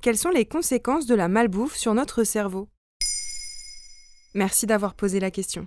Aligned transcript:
Quelles 0.00 0.16
sont 0.16 0.30
les 0.30 0.46
conséquences 0.46 1.06
de 1.06 1.14
la 1.14 1.28
malbouffe 1.28 1.76
sur 1.76 1.92
notre 1.92 2.22
cerveau? 2.22 2.68
Merci 4.34 4.66
d'avoir 4.66 4.94
posé 4.94 5.18
la 5.18 5.30
question. 5.30 5.66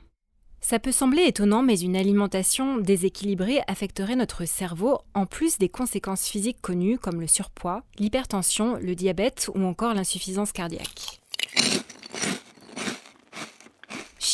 Ça 0.61 0.79
peut 0.79 0.91
sembler 0.91 1.23
étonnant, 1.23 1.63
mais 1.63 1.79
une 1.79 1.95
alimentation 1.95 2.77
déséquilibrée 2.77 3.61
affecterait 3.67 4.15
notre 4.15 4.45
cerveau, 4.45 4.99
en 5.13 5.25
plus 5.25 5.57
des 5.57 5.69
conséquences 5.69 6.27
physiques 6.27 6.61
connues 6.61 6.97
comme 6.97 7.21
le 7.21 7.27
surpoids, 7.27 7.83
l'hypertension, 7.97 8.75
le 8.75 8.95
diabète 8.95 9.49
ou 9.55 9.63
encore 9.63 9.93
l'insuffisance 9.93 10.51
cardiaque. 10.51 11.19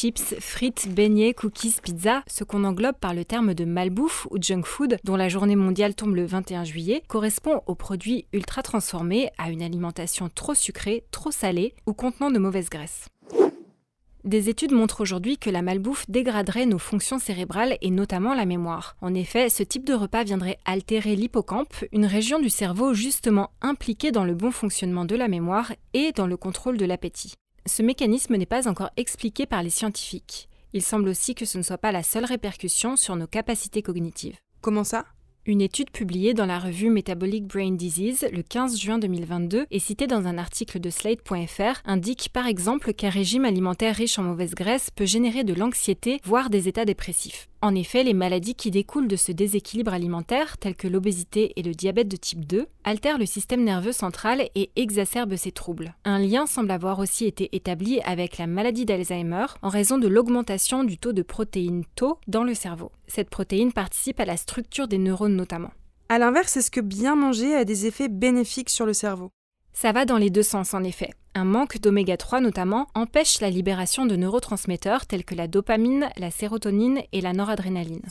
Chips, 0.06 0.36
frites, 0.40 0.88
beignets, 0.88 1.34
cookies, 1.34 1.78
pizza, 1.82 2.22
ce 2.28 2.44
qu'on 2.44 2.64
englobe 2.64 2.96
par 3.02 3.16
le 3.16 3.26
terme 3.26 3.56
de 3.56 3.66
malbouffe 3.66 4.28
ou 4.30 4.38
junk 4.40 4.62
food, 4.64 4.98
dont 5.04 5.16
la 5.16 5.30
journée 5.30 5.56
mondiale 5.56 5.96
tombe 5.96 6.14
le 6.14 6.28
21 6.28 6.64
juillet, 6.64 7.02
correspond 7.08 7.64
aux 7.66 7.74
produits 7.74 8.28
ultra 8.32 8.62
transformés, 8.62 9.32
à 9.40 9.50
une 9.50 9.64
alimentation 9.64 10.30
trop 10.30 10.54
sucrée, 10.54 11.06
trop 11.10 11.32
salée 11.32 11.74
ou 11.88 11.94
contenant 11.94 12.30
de 12.30 12.38
mauvaises 12.38 12.70
graisses. 12.70 13.08
Des 14.26 14.48
études 14.48 14.74
montrent 14.74 15.02
aujourd'hui 15.02 15.40
que 15.40 15.50
la 15.50 15.64
malbouffe 15.64 16.08
dégraderait 16.08 16.68
nos 16.68 16.78
fonctions 16.78 17.18
cérébrales 17.18 17.76
et 17.82 17.90
notamment 17.90 18.36
la 18.36 18.46
mémoire. 18.46 18.98
En 19.02 19.16
effet, 19.16 19.50
ce 19.50 19.64
type 19.64 19.88
de 19.88 19.96
repas 19.96 20.24
viendrait 20.24 20.60
altérer 20.66 21.16
l'hippocampe, 21.16 21.84
une 21.92 22.06
région 22.06 22.40
du 22.40 22.52
cerveau 22.52 22.94
justement 22.94 23.50
impliquée 23.60 24.12
dans 24.12 24.24
le 24.24 24.36
bon 24.36 24.52
fonctionnement 24.52 25.06
de 25.06 25.16
la 25.16 25.28
mémoire 25.28 25.72
et 25.96 26.12
dans 26.12 26.28
le 26.28 26.38
contrôle 26.38 26.78
de 26.78 26.86
l'appétit. 26.86 27.34
Ce 27.68 27.82
mécanisme 27.82 28.36
n'est 28.36 28.46
pas 28.46 28.68
encore 28.68 28.92
expliqué 28.96 29.48
par 29.48 29.64
les 29.64 29.72
scientifiques. 29.72 30.50
Il 30.74 30.84
semble 30.84 31.10
aussi 31.10 31.34
que 31.34 31.46
ce 31.46 31.58
ne 31.58 31.64
soit 31.64 31.80
pas 31.80 31.92
la 31.92 32.04
seule 32.04 32.26
répercussion 32.26 32.96
sur 32.96 33.16
nos 33.16 33.26
capacités 33.26 33.82
cognitives. 33.82 34.38
Comment 34.62 34.84
ça? 34.84 35.06
Une 35.48 35.62
étude 35.62 35.90
publiée 35.90 36.36
dans 36.36 36.46
la 36.46 36.60
revue 36.60 36.92
Metabolic 36.92 37.46
Brain 37.46 37.72
Disease 37.72 38.28
le 38.32 38.44
15 38.44 38.80
juin 38.80 39.00
2022 39.00 39.66
et 39.72 39.80
citée 39.80 40.06
dans 40.06 40.28
un 40.28 40.38
article 40.38 40.80
de 40.80 40.92
Slate.fr 40.92 41.82
indique 41.86 42.30
par 42.34 42.46
exemple 42.46 42.94
qu'un 42.94 43.10
régime 43.10 43.46
alimentaire 43.46 43.96
riche 43.96 44.20
en 44.20 44.24
mauvaise 44.24 44.54
graisse 44.54 44.92
peut 44.92 45.06
générer 45.06 45.44
de 45.44 45.54
l'anxiété, 45.56 46.20
voire 46.24 46.52
des 46.52 46.68
états 46.68 46.86
dépressifs. 46.86 47.48
En 47.62 47.74
effet, 47.74 48.04
les 48.04 48.14
maladies 48.14 48.56
qui 48.56 48.70
découlent 48.70 49.08
de 49.08 49.16
ce 49.16 49.32
déséquilibre 49.32 49.94
alimentaire, 49.94 50.58
telles 50.58 50.76
que 50.76 50.88
l'obésité 50.88 51.54
et 51.56 51.64
le 51.64 51.74
diabète 51.74 52.08
de 52.08 52.16
type 52.16 52.46
2, 52.46 52.68
altèrent 52.84 53.18
le 53.18 53.26
système 53.26 53.64
nerveux 53.64 53.92
central 53.92 54.50
et 54.54 54.70
exacerbent 54.76 55.36
ces 55.36 55.52
troubles. 55.52 55.96
Un 56.06 56.20
lien 56.20 56.46
semble 56.46 56.72
avoir 56.72 57.00
aussi 57.00 57.26
été 57.26 57.56
établi 57.56 58.02
avec 58.02 58.38
la 58.38 58.48
maladie 58.48 58.86
d'Alzheimer 58.86 59.46
en 59.62 59.70
raison 59.70 59.98
de 59.98 60.08
l'augmentation 60.08 60.84
du 60.84 60.98
taux 60.98 61.14
de 61.14 61.24
protéine 61.24 61.84
Tau 61.96 62.20
dans 62.28 62.44
le 62.44 62.54
cerveau. 62.54 62.92
Cette 63.08 63.30
protéine 63.30 63.74
participe 63.74 64.20
à 64.20 64.26
la 64.26 64.38
structure 64.38 64.88
des 64.88 65.00
neurones 65.00 65.36
notamment. 65.36 65.72
A 66.10 66.20
l'inverse, 66.20 66.58
est-ce 66.58 66.70
que 66.70 66.82
bien 66.82 67.16
manger 67.16 67.56
a 67.56 67.66
des 67.66 67.88
effets 67.88 68.10
bénéfiques 68.10 68.70
sur 68.70 68.86
le 68.86 68.94
cerveau? 68.94 69.32
Ça 69.74 69.92
va 69.92 70.06
dans 70.06 70.18
les 70.18 70.30
deux 70.30 70.44
sens 70.44 70.74
en 70.76 70.84
effet. 70.84 71.10
Un 71.38 71.44
manque 71.44 71.82
d'oméga 71.82 72.16
3 72.16 72.40
notamment 72.40 72.88
empêche 72.96 73.42
la 73.42 73.50
libération 73.50 74.06
de 74.06 74.16
neurotransmetteurs 74.16 75.06
tels 75.06 75.26
que 75.26 75.36
la 75.36 75.50
dopamine, 75.50 76.08
la 76.16 76.32
sérotonine 76.32 77.02
et 77.12 77.20
la 77.20 77.34
noradrénaline. 77.34 78.06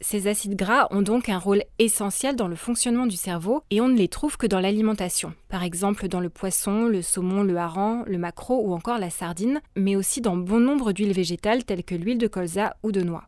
Ces 0.00 0.28
acides 0.28 0.54
gras 0.54 0.86
ont 0.92 1.02
donc 1.02 1.28
un 1.28 1.38
rôle 1.38 1.64
essentiel 1.80 2.36
dans 2.36 2.46
le 2.46 2.54
fonctionnement 2.54 3.06
du 3.06 3.16
cerveau 3.16 3.64
et 3.70 3.80
on 3.80 3.88
ne 3.88 3.98
les 3.98 4.06
trouve 4.06 4.36
que 4.36 4.46
dans 4.46 4.60
l'alimentation, 4.60 5.34
par 5.48 5.64
exemple 5.64 6.06
dans 6.06 6.20
le 6.20 6.30
poisson, 6.30 6.84
le 6.84 7.02
saumon, 7.02 7.42
le 7.42 7.56
hareng, 7.56 8.04
le 8.06 8.18
maquereau 8.18 8.62
ou 8.68 8.72
encore 8.72 8.98
la 8.98 9.10
sardine, 9.10 9.60
mais 9.74 9.96
aussi 9.96 10.20
dans 10.20 10.36
bon 10.36 10.60
nombre 10.60 10.92
d'huiles 10.92 11.12
végétales 11.12 11.64
telles 11.64 11.84
que 11.84 11.96
l'huile 11.96 12.18
de 12.18 12.28
colza 12.28 12.76
ou 12.84 12.92
de 12.92 13.02
noix. 13.02 13.24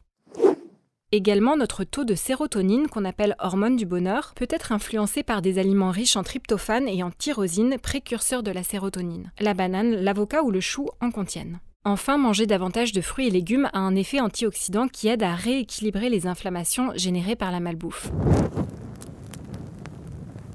Également, 1.14 1.58
notre 1.58 1.84
taux 1.84 2.04
de 2.04 2.14
sérotonine, 2.14 2.88
qu'on 2.88 3.04
appelle 3.04 3.36
hormone 3.38 3.76
du 3.76 3.84
bonheur, 3.84 4.32
peut 4.34 4.46
être 4.48 4.72
influencé 4.72 5.22
par 5.22 5.42
des 5.42 5.58
aliments 5.58 5.90
riches 5.90 6.16
en 6.16 6.22
tryptophane 6.22 6.88
et 6.88 7.02
en 7.02 7.10
tyrosine, 7.10 7.76
précurseurs 7.76 8.42
de 8.42 8.50
la 8.50 8.62
sérotonine. 8.62 9.30
La 9.38 9.52
banane, 9.52 9.94
l'avocat 9.94 10.42
ou 10.42 10.50
le 10.50 10.60
chou 10.60 10.88
en 11.02 11.10
contiennent. 11.10 11.60
Enfin, 11.84 12.16
manger 12.16 12.46
davantage 12.46 12.92
de 12.92 13.02
fruits 13.02 13.26
et 13.26 13.30
légumes 13.30 13.68
a 13.74 13.80
un 13.80 13.94
effet 13.94 14.20
antioxydant 14.20 14.88
qui 14.88 15.08
aide 15.08 15.22
à 15.22 15.34
rééquilibrer 15.34 16.08
les 16.08 16.26
inflammations 16.26 16.92
générées 16.96 17.36
par 17.36 17.52
la 17.52 17.60
malbouffe. 17.60 18.10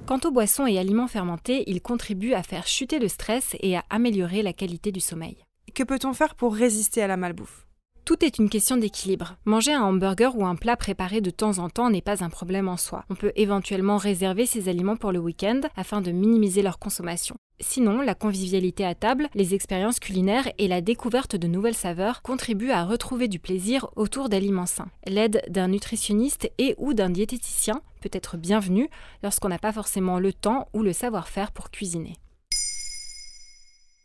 Quant 0.07 0.19
aux 0.25 0.31
boissons 0.31 0.66
et 0.66 0.79
aliments 0.79 1.07
fermentés, 1.07 1.66
ils 1.68 1.81
contribuent 1.84 2.34
à 2.34 2.41
faire 2.41 2.66
chuter 2.66 2.97
le 2.97 3.09
stress 3.09 3.56
et 3.59 3.78
à 3.78 3.84
améliorer 3.91 4.41
la 4.41 4.53
qualité 4.53 4.91
du 4.91 5.01
sommeil. 5.01 5.38
Que 5.75 5.84
peut-on 5.84 6.13
faire 6.13 6.34
pour 6.34 6.56
résister 6.56 7.03
à 7.03 7.07
la 7.07 7.18
malbouffe? 7.18 7.67
Tout 8.07 8.23
est 8.23 8.40
une 8.40 8.47
question 8.47 8.78
d'équilibre. 8.78 9.35
Manger 9.44 9.73
un 9.73 9.84
hamburger 9.84 10.38
ou 10.38 10.45
un 10.45 10.56
plat 10.56 10.78
préparé 10.78 11.19
de 11.19 11.29
temps 11.29 11.59
en 11.59 11.69
temps 11.69 11.90
n'est 11.90 12.01
pas 12.01 12.23
un 12.23 12.29
problème 12.29 12.69
en 12.69 12.78
soi. 12.78 13.03
On 13.09 13.16
peut 13.16 13.34
éventuellement 13.35 13.97
réserver 13.97 14.45
ces 14.45 14.69
aliments 14.69 14.95
pour 14.95 15.12
le 15.12 15.19
week-end 15.19 15.59
afin 15.75 16.00
de 16.00 16.12
minimiser 16.12 16.62
leur 16.62 16.79
consommation. 16.79 17.35
Sinon, 17.59 18.00
la 18.00 18.16
convivialité 18.16 18.85
à 18.85 18.95
table, 18.95 19.28
les 19.35 19.53
expériences 19.53 20.00
culinaires 20.00 20.50
et 20.57 20.69
la 20.69 20.79
découverte 20.79 21.35
de 21.35 21.47
nouvelles 21.47 21.75
saveurs 21.75 22.22
contribuent 22.22 22.72
à 22.72 22.85
retrouver 22.85 23.28
du 23.28 23.40
plaisir 23.40 23.90
autour 23.97 24.29
d'aliments 24.29 24.66
sains. 24.66 24.89
L'aide 25.06 25.41
d'un 25.50 25.68
nutritionniste 25.68 26.50
et 26.59 26.75
ou 26.78 26.94
d'un 26.94 27.09
diététicien 27.09 27.81
peut 28.01 28.09
être 28.13 28.38
bienvenue 28.38 28.89
lorsqu'on 29.22 29.50
n'a 29.50 29.59
pas 29.59 29.74
forcément 29.74 30.19
le 30.19 30.31
temps 30.31 30.69
ou 30.74 30.81
le 30.81 30.94
savoir-faire 30.94 31.51
pour 31.51 31.72
cuisiner. 31.72 32.13